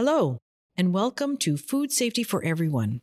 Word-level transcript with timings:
Hello, 0.00 0.38
and 0.76 0.94
welcome 0.94 1.36
to 1.38 1.56
Food 1.56 1.90
Safety 1.90 2.22
for 2.22 2.40
Everyone. 2.44 3.00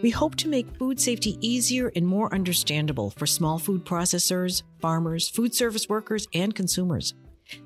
We 0.00 0.08
hope 0.08 0.36
to 0.36 0.48
make 0.48 0.78
food 0.78 0.98
safety 0.98 1.36
easier 1.46 1.92
and 1.94 2.06
more 2.06 2.32
understandable 2.32 3.10
for 3.10 3.26
small 3.26 3.58
food 3.58 3.84
processors, 3.84 4.62
farmers, 4.80 5.28
food 5.28 5.54
service 5.54 5.86
workers, 5.90 6.26
and 6.32 6.54
consumers. 6.54 7.12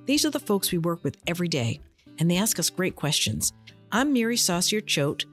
These 0.06 0.24
are 0.24 0.30
the 0.30 0.40
folks 0.40 0.72
we 0.72 0.78
work 0.78 1.04
with 1.04 1.18
every 1.24 1.46
day, 1.46 1.78
and 2.18 2.28
they 2.28 2.38
ask 2.38 2.58
us 2.58 2.68
great 2.68 2.96
questions. 2.96 3.52
I'm 3.92 4.12
Mary 4.12 4.36
Saucier 4.36 4.80
Choate, 4.80 5.24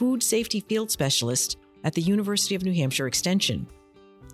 Food 0.00 0.24
Safety 0.24 0.58
Field 0.58 0.90
Specialist 0.90 1.56
at 1.84 1.94
the 1.94 2.02
University 2.02 2.56
of 2.56 2.64
New 2.64 2.74
Hampshire 2.74 3.06
Extension. 3.06 3.68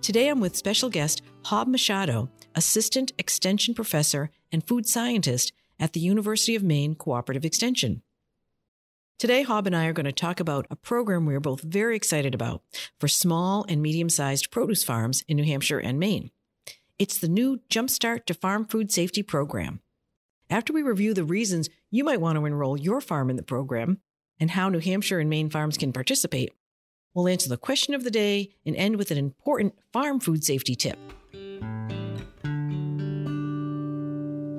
Today 0.01 0.29
I'm 0.29 0.39
with 0.39 0.57
special 0.57 0.89
guest 0.89 1.21
Hob 1.45 1.67
Machado, 1.67 2.31
Assistant 2.55 3.11
Extension 3.19 3.75
Professor 3.75 4.31
and 4.51 4.67
Food 4.67 4.85
Scientist 4.87 5.53
at 5.79 5.93
the 5.93 5.99
University 5.99 6.55
of 6.55 6.63
Maine 6.63 6.95
Cooperative 6.95 7.45
Extension. 7.45 8.03
Today, 9.21 9.43
Hob 9.43 9.67
and 9.67 9.75
I 9.75 9.85
are 9.85 9.93
going 9.93 10.07
to 10.07 10.11
talk 10.11 10.39
about 10.39 10.65
a 10.71 10.75
program 10.75 11.25
we're 11.25 11.39
both 11.39 11.61
very 11.61 11.95
excited 11.95 12.33
about 12.33 12.63
for 12.99 13.07
small 13.07 13.65
and 13.69 13.81
medium 13.81 14.09
sized 14.09 14.49
produce 14.49 14.83
farms 14.83 15.23
in 15.27 15.37
New 15.37 15.43
Hampshire 15.43 15.77
and 15.77 15.99
Maine. 15.99 16.31
It's 16.97 17.19
the 17.19 17.27
new 17.27 17.59
Jumpstart 17.69 18.25
to 18.25 18.33
Farm 18.33 18.65
Food 18.65 18.91
Safety 18.91 19.21
Program. 19.21 19.81
After 20.49 20.73
we 20.73 20.81
review 20.81 21.13
the 21.13 21.23
reasons 21.23 21.69
you 21.89 22.03
might 22.03 22.19
want 22.19 22.37
to 22.37 22.45
enroll 22.45 22.79
your 22.79 22.99
farm 22.99 23.29
in 23.29 23.35
the 23.35 23.43
program 23.43 23.99
and 24.39 24.51
how 24.51 24.69
New 24.69 24.79
Hampshire 24.79 25.19
and 25.19 25.29
Maine 25.29 25.49
farms 25.49 25.77
can 25.77 25.93
participate, 25.93 26.51
we'll 27.13 27.27
answer 27.27 27.47
the 27.47 27.57
question 27.57 27.93
of 27.93 28.03
the 28.03 28.11
day 28.11 28.55
and 28.65 28.75
end 28.75 28.95
with 28.95 29.11
an 29.11 29.17
important 29.17 29.75
farm 29.93 30.19
food 30.19 30.43
safety 30.43 30.75
tip. 30.75 30.97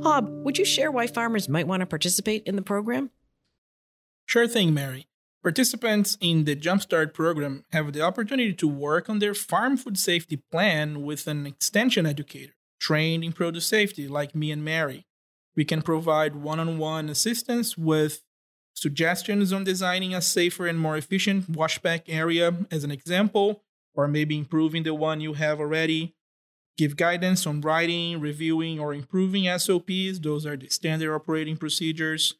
Hob, 0.02 0.28
would 0.44 0.58
you 0.58 0.64
share 0.64 0.90
why 0.90 1.06
farmers 1.06 1.48
might 1.48 1.68
want 1.68 1.80
to 1.80 1.86
participate 1.86 2.42
in 2.44 2.56
the 2.56 2.62
program? 2.62 3.10
Sure 4.26 4.48
thing, 4.48 4.74
Mary. 4.74 5.06
Participants 5.44 6.18
in 6.20 6.44
the 6.44 6.56
Jumpstart 6.56 7.14
program 7.14 7.64
have 7.72 7.92
the 7.92 8.00
opportunity 8.00 8.52
to 8.52 8.66
work 8.66 9.08
on 9.08 9.20
their 9.20 9.34
farm 9.34 9.76
food 9.76 9.96
safety 9.96 10.42
plan 10.50 11.02
with 11.02 11.28
an 11.28 11.46
extension 11.46 12.04
educator 12.04 12.54
trained 12.80 13.22
in 13.22 13.32
produce 13.32 13.66
safety, 13.66 14.08
like 14.08 14.34
me 14.34 14.50
and 14.50 14.64
Mary. 14.64 15.06
We 15.54 15.64
can 15.64 15.82
provide 15.82 16.34
one 16.34 16.58
on 16.58 16.78
one 16.78 17.08
assistance 17.08 17.78
with 17.78 18.22
suggestions 18.74 19.52
on 19.52 19.62
designing 19.62 20.14
a 20.14 20.20
safer 20.20 20.66
and 20.66 20.80
more 20.80 20.96
efficient 20.96 21.48
wash 21.48 21.80
pack 21.80 22.08
area, 22.08 22.52
as 22.72 22.82
an 22.82 22.90
example, 22.90 23.62
or 23.94 24.08
maybe 24.08 24.36
improving 24.36 24.82
the 24.82 24.94
one 24.94 25.20
you 25.20 25.34
have 25.34 25.60
already. 25.60 26.16
Give 26.76 26.96
guidance 26.96 27.46
on 27.46 27.60
writing, 27.60 28.20
reviewing, 28.20 28.80
or 28.80 28.94
improving 28.94 29.46
SOPs, 29.58 30.18
those 30.20 30.46
are 30.46 30.56
the 30.56 30.68
standard 30.68 31.14
operating 31.14 31.56
procedures 31.56 32.34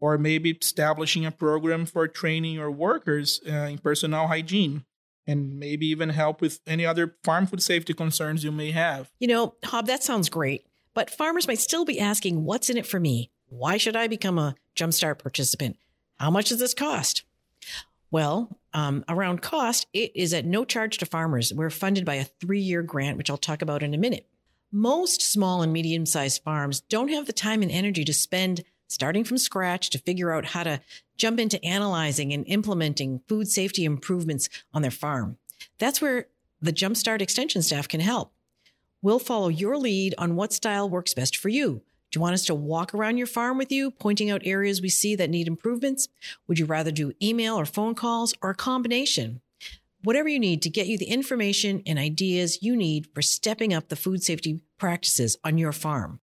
or 0.00 0.18
maybe 0.18 0.50
establishing 0.50 1.26
a 1.26 1.30
program 1.30 1.86
for 1.86 2.06
training 2.06 2.54
your 2.54 2.70
workers 2.70 3.40
uh, 3.48 3.52
in 3.52 3.78
personnel 3.78 4.28
hygiene 4.28 4.84
and 5.26 5.58
maybe 5.58 5.86
even 5.86 6.10
help 6.10 6.40
with 6.40 6.60
any 6.66 6.86
other 6.86 7.16
farm 7.22 7.46
food 7.46 7.62
safety 7.62 7.92
concerns 7.92 8.44
you 8.44 8.52
may 8.52 8.70
have. 8.70 9.10
You 9.18 9.28
know, 9.28 9.54
Hob, 9.64 9.86
that 9.86 10.02
sounds 10.02 10.28
great, 10.28 10.66
but 10.94 11.10
farmers 11.10 11.46
might 11.46 11.58
still 11.58 11.84
be 11.84 12.00
asking, 12.00 12.44
what's 12.44 12.70
in 12.70 12.78
it 12.78 12.86
for 12.86 13.00
me? 13.00 13.30
Why 13.48 13.76
should 13.76 13.96
I 13.96 14.06
become 14.06 14.38
a 14.38 14.54
Jumpstart 14.74 15.18
participant? 15.18 15.76
How 16.16 16.30
much 16.30 16.48
does 16.48 16.58
this 16.58 16.74
cost? 16.74 17.24
Well, 18.10 18.58
um, 18.72 19.04
around 19.08 19.42
cost, 19.42 19.86
it 19.92 20.12
is 20.14 20.32
at 20.32 20.44
no 20.44 20.64
charge 20.64 20.98
to 20.98 21.06
farmers. 21.06 21.52
We're 21.52 21.70
funded 21.70 22.04
by 22.04 22.14
a 22.14 22.24
three 22.24 22.60
year 22.60 22.82
grant, 22.82 23.18
which 23.18 23.30
I'll 23.30 23.36
talk 23.36 23.62
about 23.62 23.82
in 23.82 23.94
a 23.94 23.98
minute. 23.98 24.26
Most 24.70 25.22
small 25.22 25.62
and 25.62 25.72
medium 25.72 26.06
sized 26.06 26.42
farms 26.42 26.80
don't 26.80 27.08
have 27.08 27.26
the 27.26 27.32
time 27.32 27.62
and 27.62 27.70
energy 27.70 28.04
to 28.04 28.12
spend 28.12 28.64
starting 28.86 29.24
from 29.24 29.38
scratch 29.38 29.90
to 29.90 29.98
figure 29.98 30.32
out 30.32 30.46
how 30.46 30.62
to 30.62 30.80
jump 31.16 31.38
into 31.40 31.62
analyzing 31.64 32.32
and 32.32 32.46
implementing 32.46 33.20
food 33.28 33.48
safety 33.48 33.84
improvements 33.84 34.48
on 34.72 34.82
their 34.82 34.90
farm. 34.90 35.36
That's 35.78 36.00
where 36.00 36.26
the 36.60 36.72
Jumpstart 36.72 37.20
Extension 37.20 37.62
staff 37.62 37.88
can 37.88 38.00
help. 38.00 38.32
We'll 39.00 39.18
follow 39.18 39.48
your 39.48 39.76
lead 39.76 40.14
on 40.18 40.36
what 40.36 40.52
style 40.52 40.88
works 40.88 41.14
best 41.14 41.36
for 41.36 41.48
you. 41.48 41.82
Do 42.10 42.16
you 42.16 42.22
want 42.22 42.34
us 42.34 42.46
to 42.46 42.54
walk 42.54 42.94
around 42.94 43.18
your 43.18 43.26
farm 43.26 43.58
with 43.58 43.70
you, 43.70 43.90
pointing 43.90 44.30
out 44.30 44.40
areas 44.44 44.80
we 44.80 44.88
see 44.88 45.14
that 45.16 45.28
need 45.28 45.46
improvements? 45.46 46.08
Would 46.46 46.58
you 46.58 46.64
rather 46.64 46.90
do 46.90 47.12
email 47.22 47.54
or 47.54 47.66
phone 47.66 47.94
calls 47.94 48.32
or 48.40 48.50
a 48.50 48.54
combination? 48.54 49.42
Whatever 50.04 50.28
you 50.28 50.38
need 50.38 50.62
to 50.62 50.70
get 50.70 50.86
you 50.86 50.96
the 50.96 51.04
information 51.04 51.82
and 51.84 51.98
ideas 51.98 52.62
you 52.62 52.76
need 52.76 53.08
for 53.14 53.20
stepping 53.20 53.74
up 53.74 53.88
the 53.88 53.96
food 53.96 54.22
safety 54.22 54.62
practices 54.78 55.36
on 55.44 55.58
your 55.58 55.72
farm. 55.72 56.20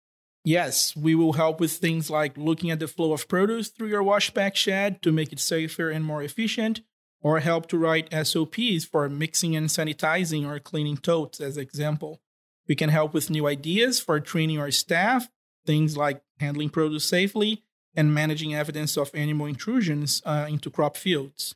Yes, 0.46 0.96
we 0.96 1.16
will 1.16 1.34
help 1.34 1.60
with 1.60 1.72
things 1.74 2.10
like 2.10 2.38
looking 2.38 2.72
at 2.72 2.80
the 2.80 2.88
flow 2.88 3.12
of 3.12 3.28
produce 3.28 3.70
through 3.70 3.88
your 3.90 4.04
wash 4.04 4.34
pack 4.34 4.56
shed 4.56 5.02
to 5.02 5.12
make 5.12 5.34
it 5.34 5.40
safer 5.40 5.90
and 5.90 6.06
more 6.06 6.24
efficient, 6.24 6.82
or 7.22 7.40
help 7.40 7.68
to 7.68 7.78
write 7.78 8.14
SOPs 8.26 8.86
for 8.86 9.10
mixing 9.10 9.56
and 9.56 9.68
sanitizing 9.68 10.46
or 10.46 10.60
cleaning 10.60 10.98
totes, 10.98 11.42
as 11.42 11.58
example. 11.58 12.22
We 12.68 12.76
can 12.76 12.90
help 12.90 13.14
with 13.14 13.30
new 13.30 13.48
ideas 13.48 14.00
for 14.00 14.20
training 14.20 14.60
our 14.60 14.72
staff, 14.72 15.30
things 15.66 15.98
like 15.98 16.22
handling 16.40 16.70
produce 16.70 17.06
safely 17.06 17.64
and 17.96 18.14
managing 18.14 18.56
evidence 18.56 18.98
of 18.98 19.12
animal 19.14 19.46
intrusions 19.46 20.22
uh, 20.26 20.48
into 20.50 20.70
crop 20.70 20.98
fields. 20.98 21.56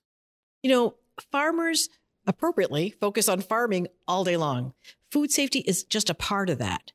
You 0.63 0.69
know, 0.71 0.95
farmers 1.31 1.89
appropriately 2.25 2.91
focus 2.99 3.27
on 3.29 3.41
farming 3.41 3.87
all 4.07 4.23
day 4.23 4.37
long. 4.37 4.73
Food 5.11 5.31
safety 5.31 5.59
is 5.59 5.83
just 5.83 6.09
a 6.09 6.13
part 6.13 6.49
of 6.49 6.59
that. 6.59 6.91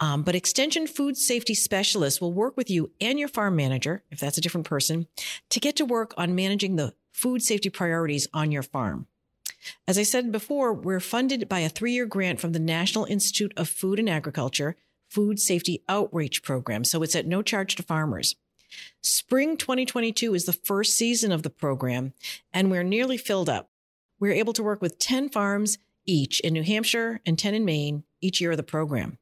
Um, 0.00 0.22
but 0.22 0.34
Extension 0.34 0.88
Food 0.88 1.16
Safety 1.16 1.54
Specialists 1.54 2.20
will 2.20 2.32
work 2.32 2.56
with 2.56 2.68
you 2.68 2.90
and 3.00 3.18
your 3.18 3.28
farm 3.28 3.54
manager, 3.54 4.02
if 4.10 4.18
that's 4.18 4.36
a 4.36 4.40
different 4.40 4.66
person, 4.66 5.06
to 5.50 5.60
get 5.60 5.76
to 5.76 5.84
work 5.84 6.12
on 6.16 6.34
managing 6.34 6.74
the 6.74 6.94
food 7.12 7.42
safety 7.42 7.70
priorities 7.70 8.26
on 8.34 8.50
your 8.50 8.64
farm. 8.64 9.06
As 9.86 9.96
I 9.96 10.02
said 10.02 10.32
before, 10.32 10.74
we're 10.74 11.00
funded 11.00 11.48
by 11.48 11.60
a 11.60 11.68
three 11.68 11.92
year 11.92 12.06
grant 12.06 12.40
from 12.40 12.52
the 12.52 12.58
National 12.58 13.04
Institute 13.04 13.52
of 13.56 13.68
Food 13.68 13.98
and 13.98 14.10
Agriculture 14.10 14.76
Food 15.14 15.38
Safety 15.38 15.80
Outreach 15.88 16.42
Program, 16.42 16.82
so 16.82 17.04
it's 17.04 17.14
at 17.14 17.24
no 17.24 17.40
charge 17.40 17.76
to 17.76 17.84
farmers. 17.84 18.34
Spring 19.00 19.56
2022 19.56 20.34
is 20.34 20.44
the 20.44 20.52
first 20.52 20.96
season 20.96 21.30
of 21.30 21.44
the 21.44 21.50
program, 21.50 22.12
and 22.52 22.68
we're 22.68 22.82
nearly 22.82 23.16
filled 23.16 23.48
up. 23.48 23.70
We're 24.18 24.32
able 24.32 24.52
to 24.54 24.62
work 24.64 24.82
with 24.82 24.98
10 24.98 25.28
farms 25.28 25.78
each 26.04 26.40
in 26.40 26.52
New 26.52 26.64
Hampshire 26.64 27.20
and 27.24 27.38
10 27.38 27.54
in 27.54 27.64
Maine 27.64 28.02
each 28.20 28.40
year 28.40 28.50
of 28.50 28.56
the 28.56 28.64
program. 28.64 29.18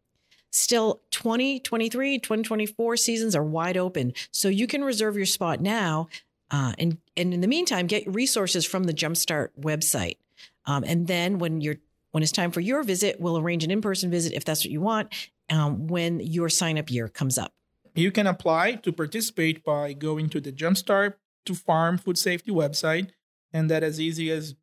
Still, 0.51 1.03
2023, 1.11 2.19
2024 2.19 2.97
seasons 2.97 3.37
are 3.37 3.45
wide 3.45 3.77
open. 3.77 4.15
So 4.31 4.49
you 4.49 4.67
can 4.67 4.83
reserve 4.83 5.17
your 5.17 5.27
spot 5.27 5.61
now. 5.61 6.09
Uh, 6.51 6.73
and, 6.79 6.99
and 7.17 7.35
in 7.35 7.43
the 7.43 7.49
meantime, 7.49 7.87
get 7.87 8.07
resources 8.07 8.65
from 8.65 8.85
the 8.85 8.95
Jumpstart 8.95 9.49
website. 9.61 10.17
Um, 10.65 10.85
and 10.87 11.07
then 11.07 11.39
when 11.39 11.61
you're 11.61 11.77
when 12.13 12.23
it's 12.23 12.31
time 12.31 12.51
for 12.51 12.61
your 12.61 12.83
visit, 12.83 13.19
we'll 13.21 13.39
arrange 13.39 13.65
an 13.65 13.71
in-person 13.71 14.11
visit 14.11 14.35
if 14.35 14.45
that's 14.45 14.63
what 14.65 14.71
you 14.71 14.83
want. 14.83 15.13
Um, 15.53 15.87
when 15.87 16.19
your 16.21 16.49
sign-up 16.49 16.91
year 16.91 17.09
comes 17.09 17.37
up, 17.37 17.53
you 17.95 18.11
can 18.11 18.27
apply 18.27 18.77
to 18.77 18.91
participate 18.91 19.63
by 19.63 19.93
going 19.93 20.31
to 20.31 20.41
the 20.41 20.51
Jumpstart 20.51 21.15
to 21.45 21.55
Farm 21.55 21.99
Food 21.99 22.17
Safety 22.17 22.51
website, 22.51 23.11
and 23.53 23.71
that 23.71 23.83
as 23.83 24.01
easy 24.01 24.31
as 24.31 24.55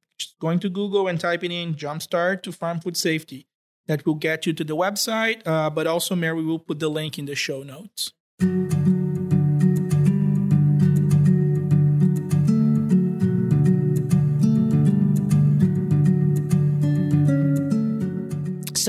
going 0.41 0.57
to 0.59 0.69
Google 0.69 1.07
and 1.07 1.19
typing 1.19 1.51
in 1.51 1.75
Jumpstart 1.75 2.41
to 2.41 2.51
Farm 2.51 2.79
Food 2.79 2.97
Safety 2.97 3.45
that 3.85 4.03
will 4.05 4.15
get 4.15 4.47
you 4.47 4.53
to 4.53 4.63
the 4.63 4.75
website, 4.75 5.45
uh, 5.45 5.69
but 5.69 5.85
also 5.85 6.15
Mary 6.15 6.43
will 6.43 6.59
put 6.59 6.79
the 6.79 6.89
link 6.89 7.19
in 7.19 7.25
the 7.25 7.35
show 7.35 7.61
notes. 7.61 8.11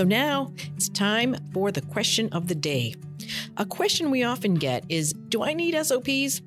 So 0.00 0.04
now 0.04 0.54
it's 0.76 0.88
time 0.88 1.36
for 1.52 1.70
the 1.70 1.82
question 1.82 2.30
of 2.32 2.48
the 2.48 2.54
day. 2.54 2.94
A 3.58 3.66
question 3.66 4.10
we 4.10 4.22
often 4.22 4.54
get 4.54 4.82
is 4.88 5.12
Do 5.28 5.42
I 5.42 5.52
need 5.52 5.74
SOPs? 5.74 6.40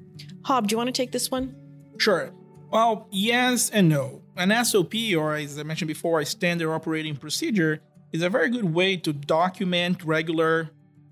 Hob, 0.44 0.68
do 0.68 0.74
you 0.74 0.78
want 0.78 0.88
to 0.88 0.92
take 0.92 1.12
this 1.12 1.30
one? 1.30 1.56
Sure. 2.00 2.34
Well, 2.72 3.08
yes 3.12 3.70
and 3.70 3.90
no. 3.90 4.24
An 4.38 4.66
SOP, 4.66 4.96
or 5.16 5.36
as 5.36 5.60
I 5.60 5.62
mentioned 5.62 5.88
before, 5.88 6.20
a 6.20 6.26
standard 6.26 6.74
operating 6.74 7.16
procedure, 7.16 7.80
is 8.12 8.24
a 8.24 8.30
very 8.32 8.50
good 8.50 8.74
way 8.74 8.98
to 8.98 9.14
document 9.14 10.04
regular 10.04 10.72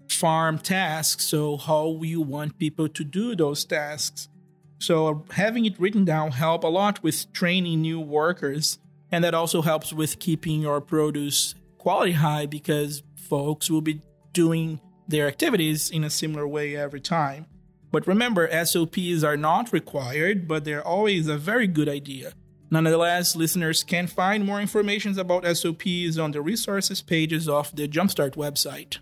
farm 0.10 0.58
tasks. 0.58 1.28
So, 1.28 1.58
how 1.58 2.02
you 2.02 2.22
want 2.22 2.58
people 2.58 2.90
to 2.90 3.04
do 3.04 3.36
those 3.36 3.66
tasks. 3.66 4.30
So, 4.80 5.26
having 5.30 5.66
it 5.66 5.80
written 5.80 6.06
down 6.06 6.32
help 6.32 6.64
a 6.64 6.70
lot 6.70 7.04
with 7.04 7.32
training 7.34 7.84
new 7.84 8.00
workers, 8.00 8.80
and 9.12 9.24
that 9.24 9.36
also 9.36 9.62
helps 9.62 9.94
with 9.94 10.18
keeping 10.18 10.62
your 10.62 10.82
produce 10.82 11.54
quality 11.82 12.12
high 12.12 12.46
because 12.46 13.02
folks 13.16 13.68
will 13.68 13.82
be 13.82 14.04
doing 14.34 14.80
their 15.08 15.28
activities 15.28 15.90
in 15.90 16.04
a 16.04 16.12
similar 16.12 16.48
way 16.48 16.76
every 16.76 17.02
time. 17.02 17.48
But 17.92 18.06
remember, 18.06 18.48
SOPs 18.66 19.24
are 19.24 19.36
not 19.36 19.74
required, 19.74 20.48
but 20.48 20.64
they're 20.64 20.86
always 20.86 21.28
a 21.28 21.38
very 21.38 21.66
good 21.66 21.90
idea. 21.90 22.34
Nonetheless, 22.70 23.36
listeners 23.36 23.84
can 23.84 24.06
find 24.06 24.46
more 24.46 24.62
information 24.62 25.18
about 25.18 25.44
SOPs 25.58 26.20
on 26.20 26.32
the 26.32 26.42
resources 26.42 27.02
pages 27.02 27.50
of 27.50 27.76
the 27.76 27.88
Jumpstart 27.88 28.36
website. 28.36 29.00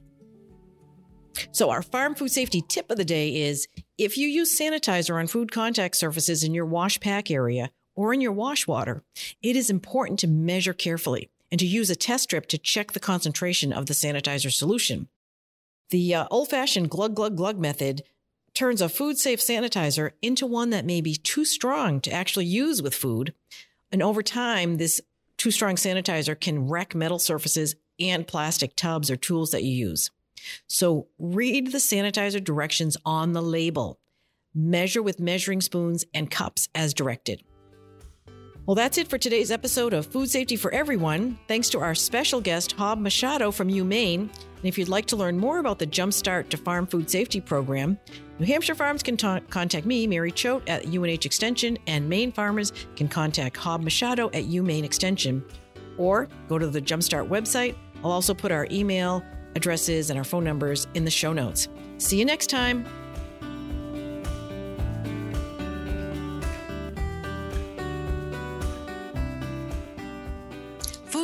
So, 1.51 1.69
our 1.69 1.81
farm 1.81 2.15
food 2.15 2.31
safety 2.31 2.61
tip 2.61 2.89
of 2.89 2.97
the 2.97 3.05
day 3.05 3.41
is 3.41 3.67
if 3.97 4.17
you 4.17 4.29
use 4.29 4.57
sanitizer 4.57 5.19
on 5.19 5.27
food 5.27 5.51
contact 5.51 5.97
surfaces 5.97 6.45
in 6.45 6.53
your 6.53 6.65
wash 6.65 6.97
pack 7.01 7.29
area 7.29 7.71
or 7.93 8.13
in 8.13 8.21
your 8.21 8.31
wash 8.31 8.67
water, 8.67 9.03
it 9.43 9.57
is 9.57 9.69
important 9.69 10.19
to 10.19 10.27
measure 10.27 10.73
carefully 10.73 11.29
and 11.51 11.59
to 11.59 11.65
use 11.65 11.89
a 11.89 11.95
test 11.95 12.25
strip 12.25 12.47
to 12.47 12.57
check 12.57 12.91
the 12.91 12.99
concentration 12.99 13.73
of 13.73 13.87
the 13.87 13.93
sanitizer 13.93 14.51
solution. 14.51 15.07
The 15.89 16.13
uh, 16.13 16.27
old 16.29 16.49
fashioned 16.49 16.89
glug 16.89 17.15
glug 17.15 17.35
glug 17.35 17.57
method 17.57 18.03
turns 18.53 18.81
a 18.81 18.89
food 18.89 19.17
safe 19.17 19.39
sanitizer 19.39 20.11
into 20.21 20.45
one 20.45 20.69
that 20.69 20.85
may 20.85 21.01
be 21.01 21.15
too 21.15 21.45
strong 21.45 22.01
to 22.01 22.11
actually 22.11 22.45
use 22.45 22.81
with 22.81 22.93
food. 22.93 23.33
And 23.91 24.03
over 24.03 24.21
time, 24.21 24.77
this 24.77 25.01
too 25.37 25.51
strong 25.51 25.75
sanitizer 25.75 26.39
can 26.39 26.67
wreck 26.67 26.93
metal 26.93 27.19
surfaces 27.19 27.75
and 27.99 28.27
plastic 28.27 28.75
tubs 28.75 29.09
or 29.09 29.15
tools 29.15 29.51
that 29.51 29.63
you 29.63 29.71
use. 29.71 30.11
So 30.67 31.07
read 31.17 31.71
the 31.71 31.79
sanitizer 31.79 32.43
directions 32.43 32.97
on 33.05 33.33
the 33.33 33.41
label. 33.41 33.99
Measure 34.53 35.01
with 35.01 35.19
measuring 35.19 35.61
spoons 35.61 36.05
and 36.13 36.29
cups 36.29 36.69
as 36.73 36.93
directed. 36.93 37.43
Well, 38.69 38.75
that's 38.75 38.99
it 38.99 39.07
for 39.07 39.17
today's 39.17 39.49
episode 39.49 39.95
of 39.95 40.05
Food 40.05 40.29
Safety 40.29 40.55
for 40.55 40.71
Everyone. 40.71 41.39
Thanks 41.47 41.71
to 41.71 41.79
our 41.79 41.95
special 41.95 42.39
guest, 42.39 42.73
Hob 42.73 42.99
Machado 42.99 43.49
from 43.49 43.67
UMaine. 43.67 44.19
And 44.19 44.63
if 44.63 44.77
you'd 44.77 44.89
like 44.89 45.07
to 45.07 45.15
learn 45.15 45.39
more 45.39 45.57
about 45.57 45.79
the 45.79 45.87
Jumpstart 45.87 46.49
to 46.49 46.57
Farm 46.57 46.85
Food 46.85 47.09
Safety 47.09 47.41
Program, 47.41 47.97
New 48.37 48.45
Hampshire 48.45 48.75
farms 48.75 49.01
can 49.01 49.17
ta- 49.17 49.39
contact 49.49 49.87
me, 49.87 50.05
Mary 50.05 50.31
Choate, 50.31 50.69
at 50.69 50.85
UNH 50.85 51.25
Extension, 51.25 51.79
and 51.87 52.07
Maine 52.07 52.31
farmers 52.31 52.71
can 52.95 53.07
contact 53.07 53.57
Hob 53.57 53.81
Machado 53.81 54.27
at 54.27 54.45
UMaine 54.45 54.83
Extension. 54.83 55.43
Or 55.97 56.27
go 56.47 56.59
to 56.59 56.67
the 56.67 56.79
Jumpstart 56.79 57.27
website. 57.27 57.75
I'll 58.03 58.11
also 58.11 58.35
put 58.35 58.51
our 58.51 58.67
email 58.69 59.23
addresses 59.55 60.11
and 60.11 60.19
our 60.19 60.23
phone 60.23 60.43
numbers 60.43 60.85
in 60.93 61.05
the 61.05 61.09
show 61.09 61.33
notes. 61.33 61.69
See 61.97 62.19
you 62.19 62.25
next 62.25 62.51
time. 62.51 62.85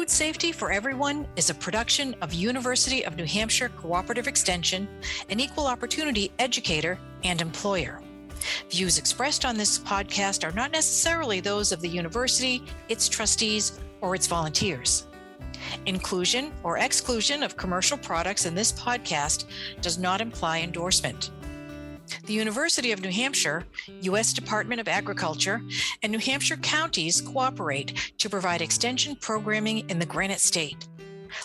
Food 0.06 0.12
Safety 0.12 0.52
for 0.52 0.72
Everyone 0.72 1.28
is 1.36 1.50
a 1.50 1.56
production 1.56 2.16
of 2.22 2.32
University 2.32 3.04
of 3.04 3.16
New 3.16 3.26
Hampshire 3.26 3.70
Cooperative 3.70 4.28
Extension, 4.28 4.88
an 5.32 5.40
equal 5.40 5.66
opportunity 5.66 6.32
educator 6.38 7.00
and 7.24 7.42
employer. 7.42 8.04
Views 8.70 9.00
expressed 9.00 9.46
on 9.46 9.58
this 9.58 9.80
podcast 9.80 10.48
are 10.48 10.52
not 10.52 10.72
necessarily 10.72 11.40
those 11.40 11.72
of 11.72 11.82
the 11.82 11.90
university, 11.90 12.62
its 12.88 13.10
trustees, 13.10 13.80
or 14.02 14.14
its 14.14 14.28
volunteers. 14.28 15.08
Inclusion 15.88 16.54
or 16.62 16.78
exclusion 16.78 17.42
of 17.42 17.58
commercial 17.58 17.98
products 17.98 18.46
in 18.46 18.54
this 18.54 18.72
podcast 18.74 19.46
does 19.82 19.98
not 19.98 20.22
imply 20.22 20.60
endorsement. 20.60 21.32
The 22.26 22.34
University 22.34 22.92
of 22.92 23.02
New 23.02 23.12
Hampshire, 23.12 23.64
U.S. 24.02 24.34
Department 24.34 24.82
of 24.82 24.88
Agriculture, 24.88 25.62
and 26.02 26.12
New 26.12 26.20
Hampshire 26.20 26.58
counties 26.58 27.22
cooperate 27.22 28.14
to 28.18 28.30
provide 28.30 28.62
extension 28.62 29.16
programming 29.16 29.88
in 29.90 30.00
the 30.00 30.06
Granite 30.06 30.40
State. 30.40 30.88